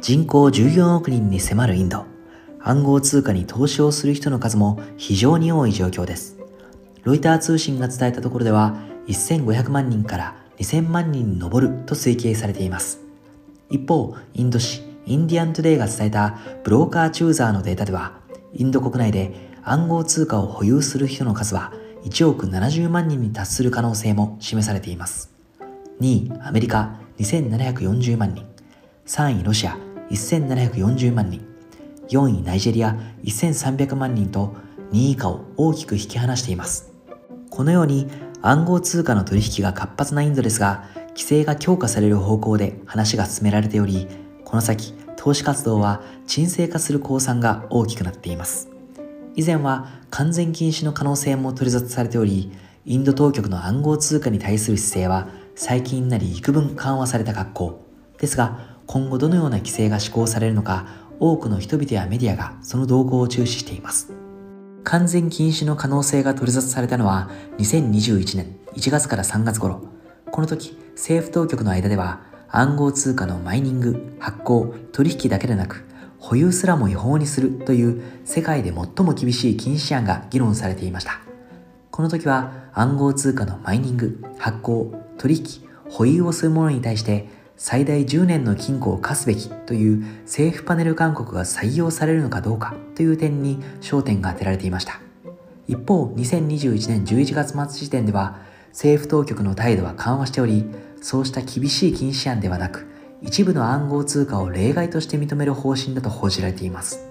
[0.00, 2.06] 人口14億人に迫るインド。
[2.60, 6.36] 暗号通貨に投資をする人の数も非常に多い状況です。
[7.02, 8.76] ロイター通信が伝えたところでは、
[9.08, 13.00] 1500万人から2000万人に上ると推計されています。
[13.70, 18.12] 一方、インド紙インディアントゥデイが伝えたブローカーチューザーのデータでは、
[18.54, 19.34] インド国内で
[19.64, 21.72] 暗号通貨を保有する人の数は
[22.04, 25.30] 1億70万人に達する可能性も示されています。
[26.00, 28.46] 2位、アメリカ2740万人。
[29.06, 31.46] 3位、ロシア1740万人、
[32.08, 34.54] 4位ナイジェリア1300万人と
[34.92, 36.92] 2位以下を大きく引き離しています。
[37.50, 38.06] このように
[38.40, 44.06] 暗号通貨の取引が活発なインドですが、規制が強化される方向で話が進められており、
[44.44, 48.68] この先、投資活動は沈静化する公算が大きくなっています。
[49.34, 52.52] 以前は完全禁止の可能性も取り沙汰されており、
[52.86, 57.84] インド当局の暗号通貨に対する姿勢は最近になり幾分緩和された格好。
[58.18, 60.86] ですが、今後どのような規制が施行されるのか
[61.20, 64.14] 多くの人々やメディアがその動向を注視しています。
[64.82, 67.28] 完全禁止の可能性が取り沙汰されたのは
[67.58, 69.82] 2021年1月から3月頃。
[70.32, 75.84] この時政府当局の間では暗号通貨のマイニング発行取引だけでなく
[76.18, 81.20] 保有すらも違法にするという世界で最も厳しい禁止案が議論されていました。
[81.90, 87.28] この時は暗号通貨のマイニング発行取引保有をする者に対して
[87.60, 95.00] 最大10年の禁錮を課すべきという政府パネル勧告が採用されるのかどうかという点に焦点が当てられていました。
[95.66, 100.64] 一方2021年11月末時点では政府当局の態度は緩和しており
[101.02, 102.86] そうした厳しい禁止案ではなく
[103.22, 107.08] 一部の暗号通貨を例外として認める方針だと報じられています。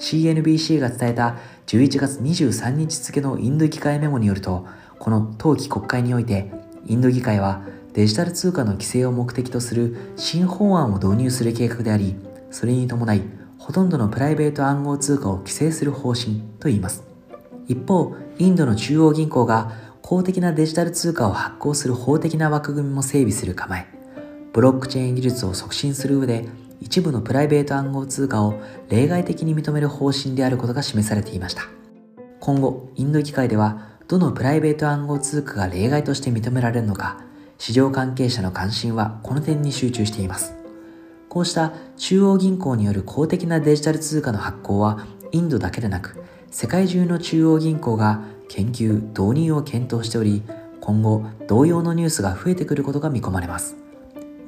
[0.00, 1.36] CNBC が伝えた
[1.68, 4.66] 11月23日付のインド議会メモによると
[4.98, 6.52] この冬季国会において
[6.86, 7.62] インド議会は
[7.96, 12.14] デジタル通貨の規制を目的とする新法案を導入する計画であり、
[12.50, 13.22] それに伴い、
[13.56, 17.04] ほとんどのプライベート暗号通貨を規制する方針と言います。
[17.68, 19.72] 一方、インドの中央銀行が
[20.02, 23.86] 公的なデジタル通貨を発行する法的な枠組みも整備する構え、
[24.52, 26.46] ブロックチェーン技術を促進する上で、
[26.82, 28.60] 一部のプライベート暗号通貨を
[28.90, 31.62] 例外的に認める方針であることが示されていました。
[32.40, 37.24] 今後、インド議会では、どのプライベート暗号通貨が例外として認められるのか、
[37.58, 40.54] 市場関係者の関心はこの点に集中しています。
[41.28, 50.42] こうした中央銀行による公的なデジタル通貨の発行はインドだけでなく世界中の中央銀行が研究・導入を検討しており
[50.80, 53.76] 今後同様のニュースが増えてくることが見込まれます。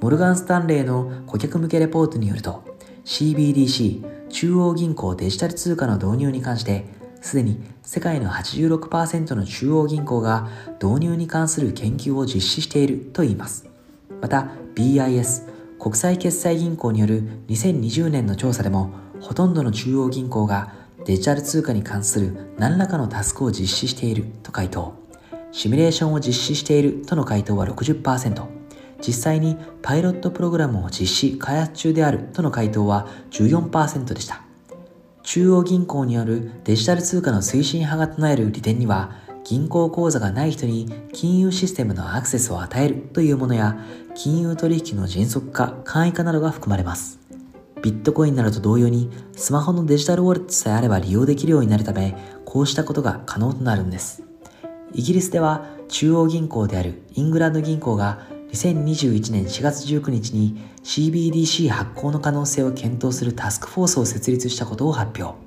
[0.00, 2.62] モルガン・スタンレーの顧客向けレポートによると
[3.04, 6.84] CBDC 中央銀行デジタル通貨の導入に関して
[7.20, 13.66] すでに世界の86%の中央銀行が導入に関する研究を実施しているといいます。
[14.20, 18.90] また BIS 国際決済銀行による2020年の調査でも
[19.22, 20.74] ほとんどの中央銀行が
[21.06, 24.92] デジタル通貨に関する何らかのタスクを実施していると回答。
[25.50, 28.46] シミュレーションを実施しているとの回答は60%
[29.00, 34.47] 実際にパイロットプログラムを実施開発中であるとの回答は14%でした。
[35.30, 39.12] 中央銀行によるデジタル通貨の推進派が唱える利点には
[39.44, 43.76] 銀行口座がない人に金融システムのアクセスを与えるというものや
[44.14, 47.18] 金融取引の迅速化簡易化などが含まれます。
[47.82, 52.16] ビットコインなどと同様にスマホのデジタルウォレットさえあれば利用できるようになるため
[52.46, 54.22] こうしたことが可能となるんです。
[54.94, 58.22] イギリスでは中央銀行であるイングランド銀行が
[58.52, 65.38] 2021年4月19日に CBDC 発行の可能性を検討するタスクフォースを設立したことを発表。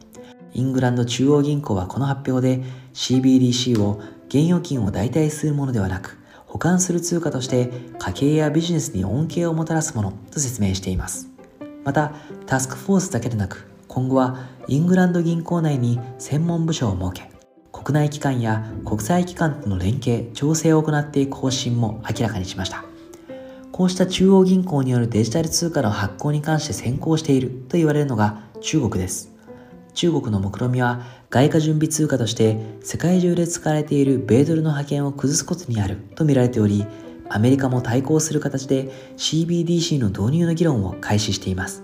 [0.54, 2.64] イングランド中央銀行はこの発表で
[2.94, 11.30] CBDC を現預金を代替するものではなく保管する通貨として家計やビジネスに恩恵をもたらすものと説明しています。
[11.84, 12.14] また、
[12.46, 17.32] タスクフォースだけでなく今後はイングランド銀行内に専門部署を設け
[17.72, 22.91] 国内機関や国際機関との連携、調整を行っていく方針も明らかにしました。
[23.82, 29.32] こうした中央銀行によるデジタル通貨の発行に関して先行していると言われるのが中国です。
[29.96, 31.02] 中国の目論みは
[31.32, 36.86] 外貨準備通貨として世界中で使われている米ドルの覇権を崩すことにあると見られており、
[37.28, 41.82] アメリカも対抗する形で CBDC の導入の議論を開始しています。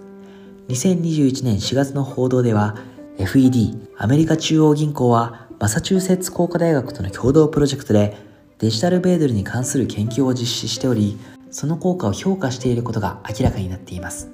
[0.68, 2.76] 2021年4月の報道では
[3.18, 8.16] FED アメリカ中央銀行はマサチューセッツ工科大学との共同プロジェクトで
[8.60, 11.18] デジタル米ドルに関する研究を実施しており
[11.58, 14.30] その効果を評価していることが明らかになっています。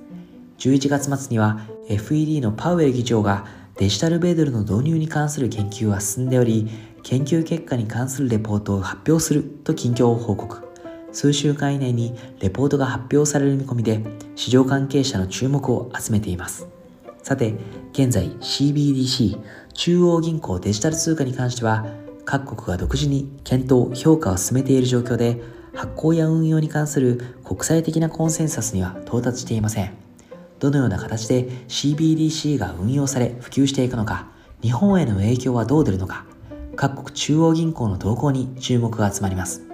[0.57, 3.45] 11月末には FED のパウエル議長が
[3.77, 6.67] デジタル米ドルの導入に関する研究は進んでおり、
[7.01, 10.67] 研究結果に関するレポートを発表すると近況を報告。
[11.13, 14.03] 数週間以内にレポートが発表される見込みで
[14.35, 16.67] 市場関係者の注目を集めています
[17.21, 17.53] さて
[17.91, 19.39] 現在 CBDC
[19.75, 21.85] 中央銀行デジタル通貨に関しては
[22.25, 25.39] 各国が独自に検討評価を進めている状況で
[25.73, 30.03] 発行や運用に関する国際的なコンセンサスには到達していません。
[30.63, 34.27] どのような形で CBDC が運用され普及していくのか
[34.61, 36.25] 日本への影響はどう出るのか
[36.77, 39.72] 各国中央銀行の動向に注目が集まります。